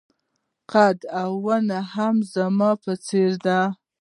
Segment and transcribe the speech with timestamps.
[0.71, 3.61] قد او ونه يې هم زما په څېر وه.